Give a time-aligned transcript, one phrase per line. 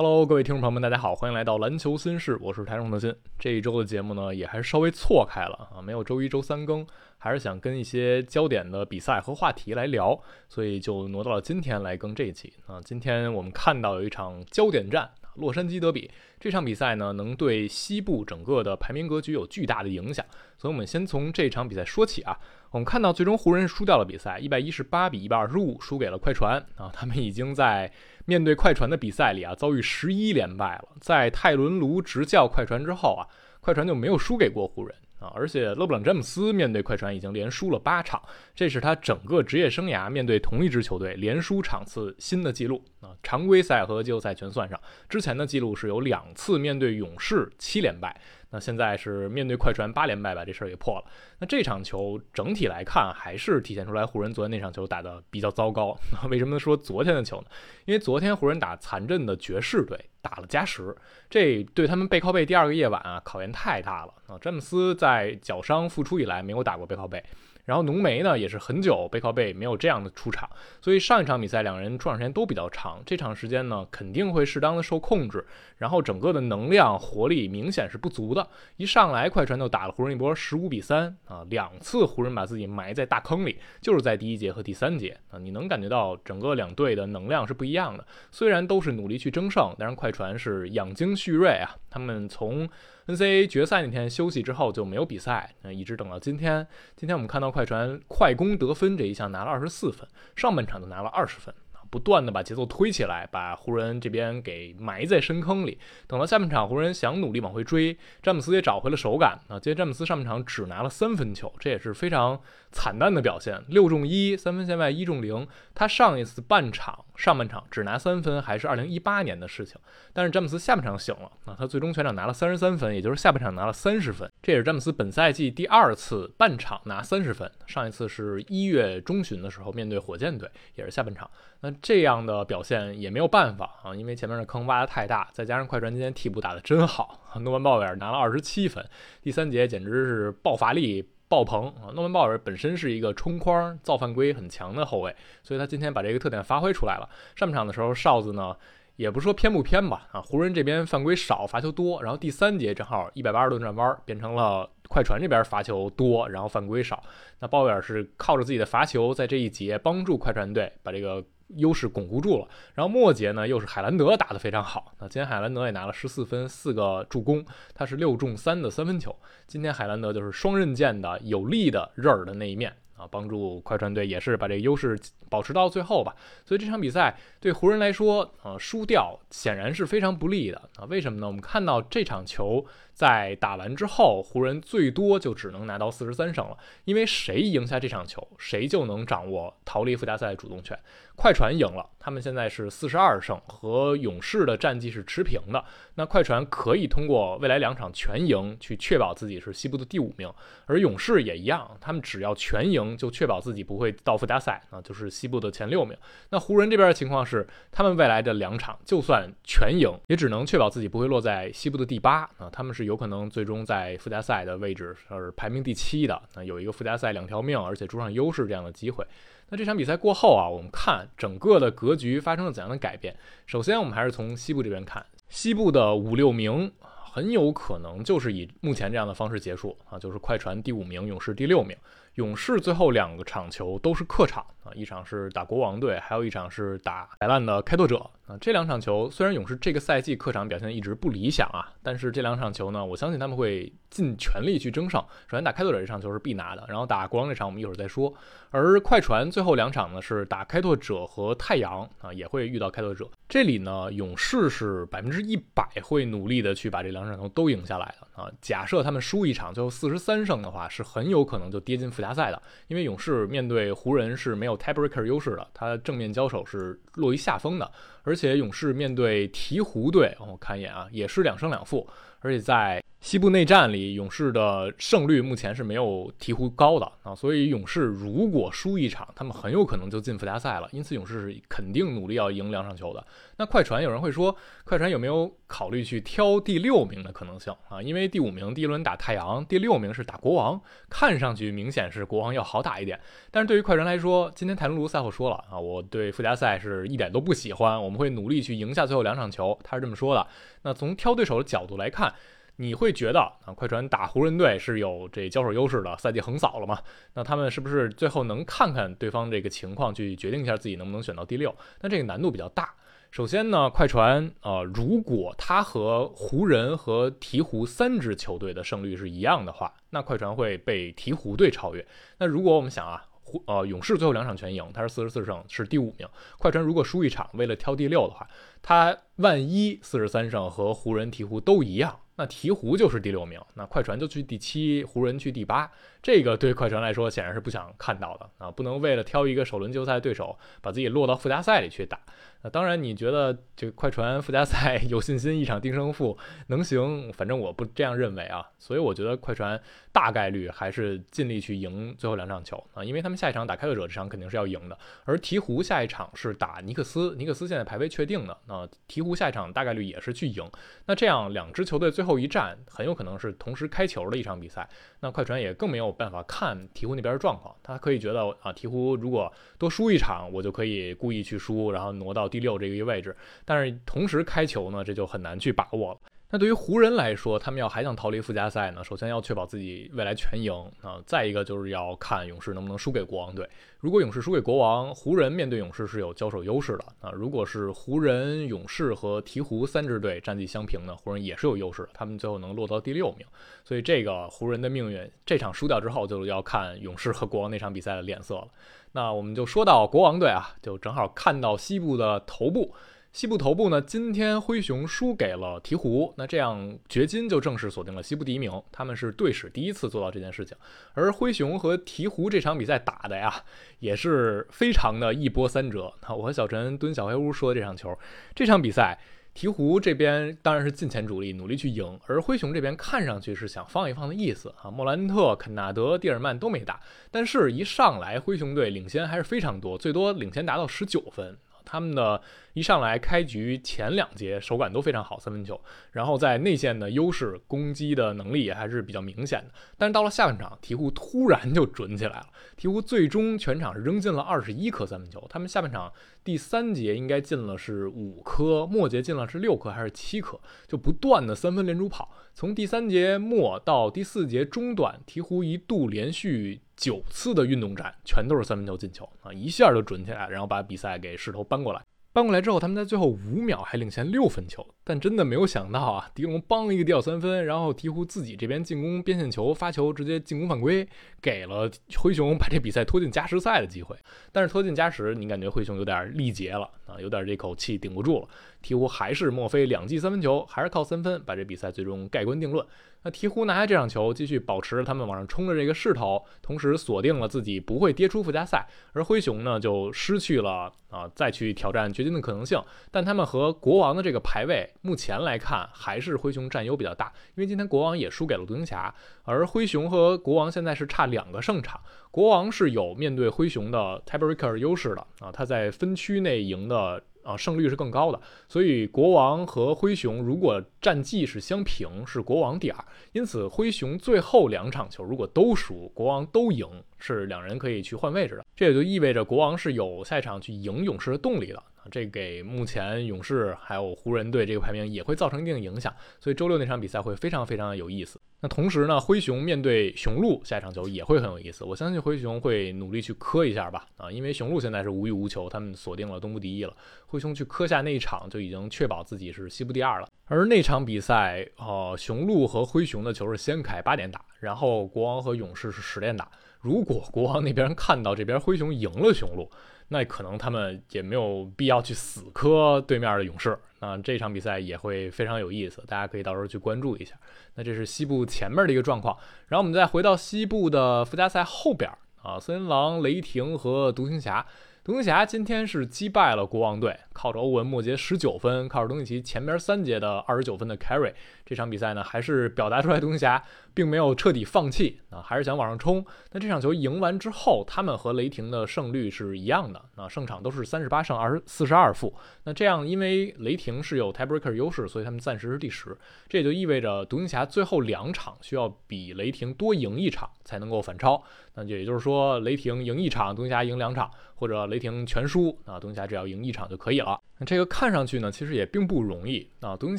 [0.00, 3.12] Hello，各位听众朋友们，大家好，欢迎来到篮球新事，我是台中德鑫。
[3.36, 6.86] 这一周的节目呢，也还是稍微错开了啊，没有周一周三更，
[7.18, 10.16] 还是想跟一些焦点的比赛和话题来聊，
[10.48, 12.80] 所以就挪到了今天来更这一期啊。
[12.80, 16.08] 今天我们看到有一场焦点战，洛杉矶德比
[16.38, 20.24] 这场比赛呢，能对西部整个的排名格局有巨大的影响，
[20.56, 22.38] 所以我们先从这场比赛说起啊。
[22.70, 27.90] 我们看到最终湖人输掉了比赛，一百一十八比一百二十五输给了快船啊，他们已经在。
[28.28, 30.88] 面对快船的比赛里啊，遭遇十一连败了。
[31.00, 33.24] 在泰伦卢执教快船之后啊，
[33.58, 35.32] 快船就没有输给过湖人啊。
[35.34, 38.22] 而且勒布朗詹姆斯面对快船已经连输了八场，
[38.54, 43.16] 这是他整个职业生涯面对同一支球队连输场次新的记录啊。
[43.22, 48.20] 常规赛和季后赛全算上，之前的记录是有两次面对勇士七连败。
[48.50, 51.04] 那现在是面对快船八连败，把这事儿给破了。
[51.38, 55.96] 那这场球整体来看，还是体现出来湖人昨天那场球打得比较糟糕。
[56.30, 57.46] 为什么说昨天的球呢？
[57.84, 60.96] 因为昨天湖人打残阵的爵士队，打了加时，
[61.28, 64.38] 这对他们背靠背第二个夜晚啊，考验太大了啊！
[64.38, 67.22] 詹姆斯在脚伤复出以来没有打过背靠背。
[67.68, 70.48] 然后浓眉呢也是很久背靠背没有这样的出场，
[70.80, 75.44] 所以上一场比赛两人出场时间都比较长，这场时间呢肯定会适当的受控制，
[75.76, 78.48] 然后整个的能量活力明显是不足的。
[78.78, 88.06] 一上来快船就打了湖人一波十五比三啊，两次湖人把自己埋在大坑里，就是在第一节和第三节啊，你能感觉到整个两队的能量是不一样的。
[88.30, 92.68] 虽然都是努力去争胜，但是快船是养精蓄锐啊，他们从。
[93.08, 96.66] NCA 决赛那天休息之后就没有比赛，那一直等到今天。
[96.94, 101.54] 今天我们看到快船快攻得分这一项拿了二十四分，上半场就拿了二十分。
[101.90, 105.78] 不断的把节奏推起来，把湖人这边给埋在深坑里。
[106.06, 109.58] 等到下半场，湖人想努力往回追，詹姆斯也找回了手感啊。
[109.58, 112.38] 今天詹姆斯上半场只拿了三分球，这也是非常
[112.70, 115.48] 惨淡的表现，六中一，三分线外一中零。
[115.74, 119.76] 他上一次半场上半场只拿三分，还是二零一八年的事情。
[120.12, 124.30] 但是詹姆斯下半场醒了啊，他最终全场拿了三十三分，也就是下半场拿了三十分。
[124.40, 131.28] 这也是詹姆斯本赛季第二次半场拿三十分，上一次是一月中旬的时候面对火箭队，也是下半场。
[131.60, 138.88] 那这样的表现也没有办法啊，因为前面的坑挖的太大，再加上快船今天替补打得真好，诺曼鲍威尔拿了二十七分，
[139.20, 141.92] 第三节简直是爆发力爆棚啊！
[141.94, 147.08] 诺曼鲍尔本身是一个冲框造犯规很强的后卫，所以他今天把这个特点发挥出来了。
[147.36, 148.56] 上半场的时候，哨子呢
[148.96, 157.02] 也不说偏不偏吧，啊，湖人这边犯规少，罚球多，然后第三节正好一百八十度转弯，变成了快船这边罚球多，然后犯规少。
[157.40, 161.24] 那鲍威尔是靠着自己的罚球，在这一节帮助快船队把这个。
[161.56, 167.44] 优势巩固住了，然后末节呢又是海兰德打得非常好，那今天海兰德也拿了十四分四个助攻，
[167.74, 169.14] 他是六中三的三分球，
[169.46, 174.98] 今天海兰德就是双刃剑的有力的刃儿的那一面啊，帮助快船队也是把这个优势
[175.28, 176.14] 保持到最后吧，
[176.44, 181.26] 所以这场比赛对湖人来说，呃，输掉显然是非常不利的啊，为什么呢？
[181.26, 182.66] 我们看到这场球。
[182.98, 190.76] 在打完之后，湖人最多就只能拿到四十三胜了，因为谁赢下这场球，谁就能掌握逃离附加赛的主动权。
[191.14, 195.64] 快船赢了，他们现在是四十二胜，和勇士的战绩是持平的。
[195.94, 200.32] 那快船可以通过未来两场全赢，去确保自己是西部的第五名，
[200.66, 205.96] 而勇士也一样，他们只要全赢，就确保自己不会到附加赛，啊，就是西部的前六名。
[206.30, 212.87] 那湖人这边的情况是，他们未来的两场就算全赢，也只能确保自己不会落在西部的第八，啊，他们是。
[212.88, 219.06] 有可能最终在附加赛的位置是排名第七的，那有一个附加赛两条命，而且主场优势这样的机会。
[219.50, 223.14] 那这场比赛过后啊，我们看整个的格局发生了怎样的改变？
[223.46, 231.76] 首先，我们还是从西部这边看，西部的五六名很有可能就是以目前这样的方式结束啊，就是快船第五名，勇士第六名。
[232.18, 238.36] 勇士最后两个场球都是客场啊，一场是打国王队，还有一场是打摆烂的开拓者啊。
[238.40, 245.00] 这两场球虽然勇士这个赛季客场表现一直不理想啊，但是这两场球呢，我相信他们会尽全力去争胜。
[245.28, 248.12] 首先打开拓者这场球是必拿的，然后打国王这场我们一会儿再说。
[248.50, 253.08] 而快船最后两场呢是打开拓者和太阳啊，也会遇到开拓者。
[253.28, 258.28] 这里呢，勇士是百分之一百会努力的去把这两场球都赢下来的啊。
[258.40, 262.07] 假设他们输一场，最后四十三胜的话，是很有可能就跌进附加。
[262.08, 267.70] 大赛的，因为勇士面对湖人是没有 tiebreaker 优势的，他正面交手是落于下风的，
[268.08, 271.86] 而且勇士面对鹈鹕队，我看一眼啊，也是两胜两负，
[272.20, 272.82] 而且在。
[273.00, 280.68] 西部内战里，勇士的胜率目前是没有鹈鹕高的啊，所以勇士如果输一场，他们很有可能就进附加赛了。
[280.72, 283.06] 因此，勇士是肯定努力要赢两场球的。
[283.36, 284.34] 那快船有人会说，
[284.64, 287.80] 快船有没有考虑去挑第六名的可能性啊？
[287.80, 290.60] 因为第五名第一轮打太阳，第六名是打国王，
[290.90, 292.98] 看上去明显是国王要好打一点。
[293.30, 299.58] 但是对于快船来说，今天泰伦卢赛后说了啊，我对附加赛是一点都不喜欢，我们会努力去赢下最后两场球。
[299.62, 300.26] 他是这么说的。
[300.62, 302.14] 那从挑对手的角度来看，
[302.56, 306.78] 你会觉得啊，快船打湖人队是有这交手优势的，赛季横扫了嘛？
[307.14, 311.54] 那他们是不是最后能看看对方这个情况，去决定一下自己能不能选到第六？
[311.82, 312.74] 那这个难度比较大。
[313.10, 321.86] 首先呢，快船呃，如果他和湖人和鹈鹕三支球队的胜率是一样的话，那快船会被鹈鹕队超越。
[322.18, 323.06] 那如果我们想啊，
[323.46, 326.08] 呃勇士最后两场全赢，他是四十四胜，是第五名。
[326.38, 328.28] 快船如果输一场，为了挑第六的话，
[328.62, 335.70] 他万一四十三胜和湖人、鹈鹕都一样，那鹈鹕就是第六名，那快船就去第七，湖人去第八。
[336.08, 342.00] 这个对快船来说显然是不想看到的啊，不能为了挑一个首轮季后赛对手，把自己落到附加赛里去打。
[342.40, 346.16] 那当然，你觉得这个快船附加赛 有信心一场定胜负
[346.46, 347.12] 能行？
[347.12, 348.48] 反正我不这样认为啊。
[348.58, 349.60] 所以我觉得快船
[349.92, 360.48] 大概率还是尽力去赢最后两场球啊，因为他们下一场打开拓者这场肯定是要赢的，而鹈鹕下一场是打尼克斯，尼克斯现在排位确定的，那鹈鹕下一场大概率也是去赢。
[360.86, 364.66] 那这样两支球队最后一战很有可能是同时开球的一场比赛，
[365.00, 372.26] 那快船也更没有办法看鹈鹕那边的状况，他可以觉得啊，鹈鹕如果多输一场，我就可以故意去输，然后挪到。
[372.28, 376.00] 第六这个位置，但是同时开球呢，这就很难去把握了。
[376.30, 380.52] 那对于湖人来说，他们要还想逃离附加赛呢，首先要确保自己未来全赢
[380.82, 383.48] 啊，再一个就是要看勇士能不能输给国王队。
[383.78, 387.10] 如果勇士输给国王，湖人面对勇士是有交手优势的啊。
[387.12, 393.26] 如果是湖人、勇士和鹈鹕三支队战绩相平呢，湖人也是有优势的，他们最后能落到第六名。
[393.64, 398.48] 所以这个湖人的命运，这场输掉之后，就要看勇士和国王那场比赛的脸色了。
[398.92, 402.74] 那我们就说到国王队啊，就正好看到西部的头部。
[403.18, 408.62] 西部头部呢，今天灰熊输给了鹈鹕，那这样掘金就正式锁定了西部第一名。
[408.70, 410.56] 他们是队史第一次做到这件事情。
[410.94, 413.42] 而灰熊和鹈鹕这场比赛打的呀，
[413.80, 415.92] 也是非常的一波三折。
[416.02, 417.92] 那我和小陈蹲小黑屋说的这场球，
[418.36, 418.96] 这场比赛
[419.34, 424.70] 鹈鹕这边当然是尽全主力努力去赢，而灰熊这边看上去是想放一放的意思啊。
[424.70, 426.78] 莫兰特、肯纳德、蒂尔曼都没打，
[427.10, 431.36] 但是一上来灰熊队领先还是非常多，最多领先达到十九分。
[431.70, 432.18] 他们的
[432.58, 435.60] 一上来开局前两节手感都非常好，三分球，
[435.92, 439.54] 然后在内线的优势攻击的能力也还是比较明显的。
[439.76, 442.26] 但是到了下半场，鹈鹕突然就准起来了。
[442.58, 445.92] 鹈鹕最终全场扔进了二十一颗三分球，他们下半场
[446.24, 452.10] 第三节应该进了是五颗，末节进了是六颗还是七颗，就不断的三分连珠跑。
[452.34, 461.80] 从第三节末到第四节中段，鹈鹕一度连续九次的运动战，全都是三分球进球啊，一下就准起来，然后把比赛给势头扳过来。
[462.18, 470.88] 翻过来之后，他们在最后五秒还领先六分球，但真的没有想到啊，迪龙帮一个掉三分，然后鹈鹕自己这边进攻边线球发球，直接进攻犯规，
[471.20, 473.94] 给了灰熊把这比赛拖进加时赛的机会。
[474.32, 478.28] 但是拖进加时，你感觉灰熊有点力竭了啊，有点这口气顶不住了。
[478.62, 482.66] 鹈鹕还是墨菲两记三分球，还是靠三分把这比赛最终盖棺定论。
[483.02, 488.66] 那鹈鹕拿下这场球，继续保持他们往上冲的这个势头，同时锁定了自己不会跌出附加赛。
[488.94, 492.60] 而灰熊呢，就失去了啊再去挑战掘金的可能性。
[492.90, 501.80] 但他们和国王的这个排位，目前来看还是灰熊占优比较大，因为今天国王也输给了独行侠，而灰熊和国王现在是差两个胜场。
[502.10, 507.02] 国王是有面对灰熊的 tiebreaker 优势的啊，他在分区内赢的。
[507.24, 512.84] 啊，胜率是更高的，所以国王和灰熊如果战绩是相平，是国王第二。
[513.12, 518.46] 因此，灰熊最后两场球如果都输，国王都赢，是两人可以去换位置的。
[518.56, 521.62] 这也就意味着国王是有赛场去赢勇士的动力的。
[521.90, 528.20] 这给目前勇士还有湖人队这个排名也会造成一定影响，所以周六那场比赛会非常非常的有意思。
[528.40, 531.64] 那同时呢，灰熊面对雄鹿下一场球也会很有意思。
[531.64, 536.72] 我相信灰熊会努力去磕一下吧，啊，因为雄鹿现在是无欲无求，他们锁定了东部第一了。
[537.06, 540.08] 灰熊去磕下那一场就已经确保自己是西部第二了。
[540.26, 546.30] 而那场比赛，呃，雄鹿和灰熊的球是先开八点打，然后国王和勇士是十点打。
[546.60, 549.50] 如果国王那边看到这边灰熊赢了雄鹿，
[549.88, 557.14] 那可能他们也没有必要去死磕对面的勇士，那这场比赛也会非常有意思，大家可以到时候去关注一下。
[557.54, 559.16] 那这是西部前面的一个状况，
[559.48, 561.90] 然后我们再回到西部的附加赛后边
[562.22, 564.46] 啊，森林狼、雷霆和独行侠。
[564.88, 571.12] 独行侠今天是击败了国王队，靠着欧文末节十九分，靠着东契奇前边三节的二十九分的 carry，
[571.44, 576.02] 这场比赛呢还是表达出来独行侠并没有彻底放弃啊，还是想往上冲。
[576.32, 582.14] 那这场球赢完之后，他们和雷霆的胜率是一样的，那胜场都是三十八胜二十四十二负。
[582.44, 585.94] 那这样，因为雷霆是有 tiebreaker 优势，所以他们暂时是第十。
[586.30, 591.22] 这也就意味着独行侠最后两场需要比雷霆多赢一场才能够反超。
[591.58, 594.78] 那也就是说，雷霆赢一场，独行侠赢两场，或者雷。
[594.78, 597.20] 霆全输啊，独行侠只要赢一场就可以了。
[597.36, 599.76] 那这个看上去呢，其实也并不容易啊。
[599.76, 599.98] 独行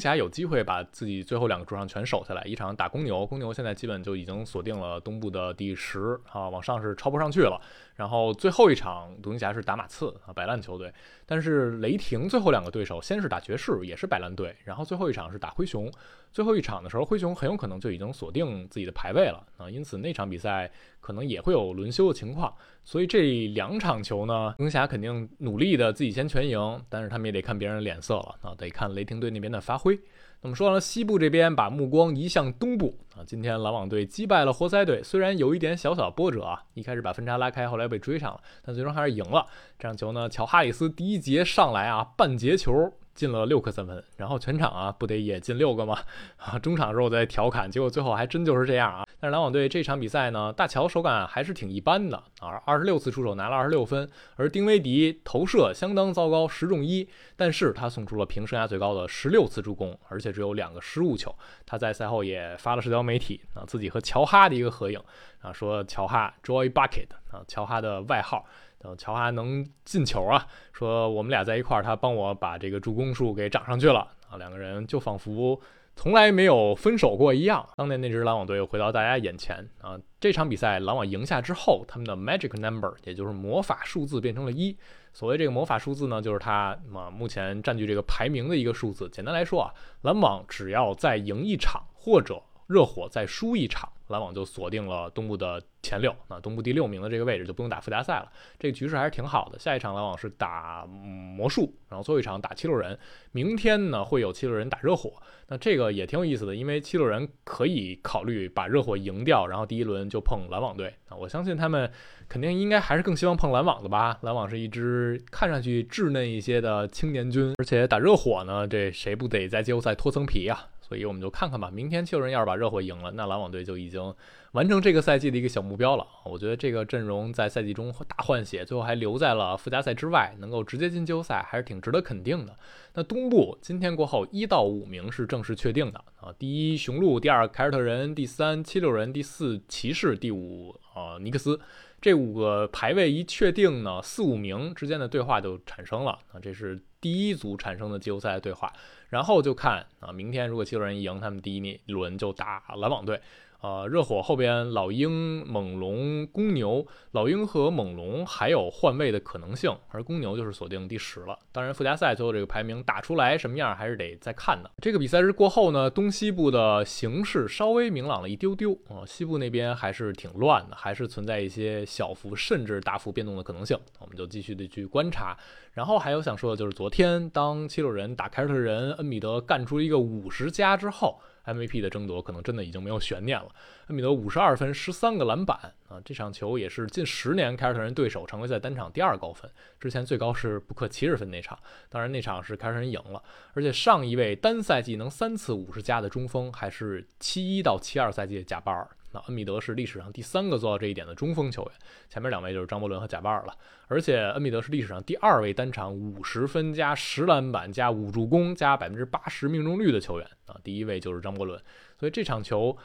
[0.00, 7.60] 侠有机会把自己最后两个主场全守下来，一场打公牛，公牛现在基本就已经锁定了东部的第十啊，往上是超不上去了。
[8.00, 10.90] 然后最后一场独行侠是打马刺啊，摆烂球队。
[11.26, 15.92] 但是雷霆最后两个对手先是打爵士，也是摆烂队，然后最后一场是打灰熊。
[16.32, 22.50] 最后一场的时候，灰熊很有可能就已经锁定自己的排位了啊，因此那场比赛可能也会有轮休的情况。
[22.84, 30.00] 所以这两场球呢，独行侠肯定努力的自己先全赢，但是他们也得看别人脸色了啊，得看雷霆队那边的发挥。
[30.42, 39.44] 那么说完了西部这边，把目光移向东部啊，今天篮网队击败了活塞队，虽然有一点小小的波折啊，一开始把分差拉开，后来被追上了，但最终还是赢了。
[39.78, 42.72] 这场球呢，乔哈里斯第一节上来啊，半截球。
[43.20, 45.98] 进了六颗三分，然后全场啊不得也进六个吗？
[46.38, 49.06] 啊，中场的时候我在调侃，结果最后还真就是这样啊。
[49.20, 61.30] 但是篮网队这场比赛呢，大乔手感还是挺一般的啊，二十六次出手拿了二十六分，而丁威迪投射相当糟糕，十中一，但是他送出了平生涯最高的十六次助攻，而且只有两个失误球。
[61.66, 64.98] 他在赛后也发了社交媒体啊，自己和乔哈的一个合影
[65.42, 68.46] 啊，说乔哈 Joy Bucket 啊，乔哈的外号。
[68.80, 75.60] 等乔哈能进球啊，说我们俩在一块儿，他帮我把这个助攻数给涨上去了啊，两个人就仿佛
[75.94, 77.68] 从来没有分手过一样。
[77.76, 84.74] 当年那支篮网队又回到大家眼前啊，这场比赛篮网赢下之后，他们的 magic number 也就是魔法数字变成了一。
[85.12, 89.08] 所谓这个魔法数字呢，就是他嘛目前占据这个排名的一个数字。
[89.10, 92.40] 简单来说啊，篮网只要再赢一场，或者
[92.70, 93.90] 热火再输一场。
[94.10, 99.56] 篮网就锁定了东部的前六，那东部第六名的这个位置就不用打附加赛了，这个局势还是挺好的。
[99.56, 102.98] 下一场篮网是打魔术，然后最后一场打七六人，
[103.30, 105.12] 明天呢会有七六人打热火，
[105.46, 111.88] 那这个也挺有意思的，因为七六人可以考虑把热火赢掉，然后第一轮就碰篮网队啊，我相信他们
[112.28, 114.18] 肯定应该还是更希望碰篮网的吧。
[114.22, 120.66] 篮网是一支看上去稚嫩一些的青年军，而且打热火呢，这谁不得在季后赛脱层皮啊？
[120.90, 124.12] 所以我们就看看吧，明天七六人要是把热火赢了，那篮网队就已经
[124.50, 126.04] 完成这个赛季的一个小目标了。
[126.24, 132.56] 我觉得这个阵容在赛季中大换血，最后还留在了附加赛之外，能够直接进季后赛，还是挺值得肯定的。
[132.94, 141.60] 那东部今天过后，一到五名是正式确定的啊，第一雄鹿，第二凯尔特人，第三七六人，第四骑士，第五呃尼克斯。
[142.00, 148.72] 这五个排位一确定呢，四五名之间的对话就产生了啊，这是第一组产生的季后赛对话。
[149.10, 153.20] 然后就看啊，明天如果七六人赢，他们第一轮就打篮网队。
[153.62, 161.38] 呃，热火后边老鹰、猛龙、公牛，老鹰和猛龙还有换位的可能性，而公牛就是锁定第十了。
[161.52, 164.70] 当然，附加赛最后这个排名打出来什么样，还是得再看的。
[164.80, 173.78] 这个比赛日过后呢，东西部的形势稍微明朗了一丢丢啊，西部那边还是挺乱的，还是存在一些小幅甚至大幅变动的可能性。
[173.98, 175.36] 我们就继续的去观察。
[175.74, 181.20] 然后还有想说的就是，昨天当七六人打凯尔特人，恩比德干出一个五十加之后。
[181.54, 183.48] MVP 的争夺可能真的已经没有悬念了。
[183.88, 185.56] 恩比德五十二分，十三个篮板
[185.88, 186.00] 啊！
[186.04, 193.22] 这场球也是近十年凯尔特人对手常规赛单场第二高分，之前最高是布克七十分那场，当然那场是凯尔特人赢了。
[193.54, 198.88] 而且上一位单赛季能三次五十加的中锋还是七一到七二赛季的贾巴尔。
[199.12, 201.72] 那恩比德是历史上第三个做到这一点的中锋球员，
[202.08, 203.52] 前面两位就是张伯伦和贾巴尔了。
[203.88, 210.30] 而且恩比德是历史上第二位单场五十分加十篮板加五助攻加百分之八十命中率的球员，
[210.62, 211.60] 第一位就是张伯伦。
[211.98, 212.76] 所以这场球。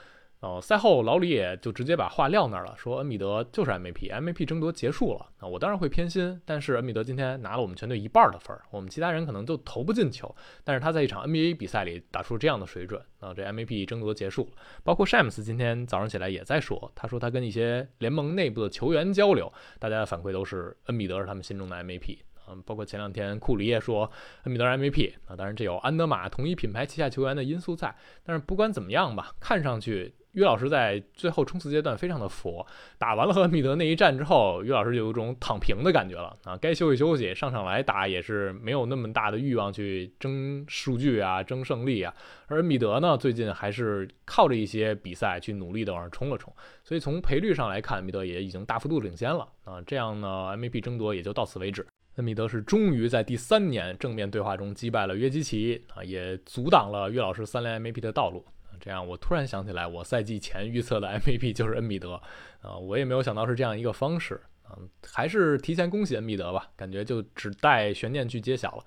[0.41, 5.25] 呃，赛后老李也就直接把话撂那儿了，说恩比德就是 MVP，MVP 争夺结束了。
[5.39, 14.51] 那我当然会偏心，但是恩比德今天拿了我们全队一半的分儿，我们其他人可能都投不进球，但是他在一场 NBA 比赛里打出这样的水准，那这 MVP 争夺结束。
[14.83, 22.19] 包括 Shams 今天早上起来也在说，他说他跟一些联盟内部的球员交流，大家的反馈都是恩比德是他们心中的 MVP。
[22.49, 24.09] 嗯，包括前两天库里也说
[24.43, 30.13] 恩比德 MVP 啊，当然这有安德玛同一品牌旗下球员的因素在，但是不管怎么样吧，看上去。
[30.35, 42.13] 于老师在最后冲刺阶段非常的佛，打完了和恩比德那一战之后，于老师就有一种躺平的感觉了啊，该休息休息，上场来打也是没有那么大的欲望去争数据啊，争胜利啊。
[42.47, 49.81] 而恩比德呢，最近还是靠着一些比赛去努力的往上冲了冲，所以从赔率上来看，恩比德也已经大幅度领先了啊。
[49.87, 51.87] 这样呢，MVP 争夺也就到此为止。
[52.15, 58.45] 恩比德是终于在第三年正面对话中击败了约基奇啊，也阻挡了约老师三连 MVP 的道路。
[58.79, 62.21] 这样，我突然想起来，我赛季前预测的 MVP 就是恩比德，
[62.61, 68.83] 啊，我也没有想到是这样一个方式，嗯，还是提前恭喜恩比德吧，感觉就只待悬念去揭晓了。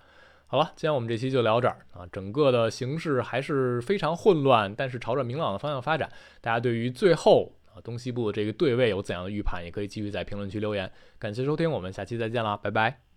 [0.47, 7.80] 好了，今天我们这期就聊这儿啊，整个的形势还是非常混乱，但是朝着明朗的方向发展，大家对于最后啊。
[7.82, 10.90] 东西部的这个对位有怎样的预判，也可以继续在评论区留言。
[11.18, 13.07] 感谢收听，我们下期再见啦，拜拜。